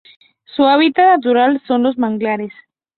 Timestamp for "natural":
1.09-1.61